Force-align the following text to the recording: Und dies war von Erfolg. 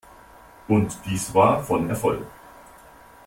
Und 0.67 0.97
dies 1.05 1.31
war 1.35 1.63
von 1.63 1.87
Erfolg. 1.87 2.25